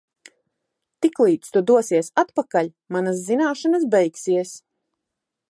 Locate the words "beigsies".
3.95-4.57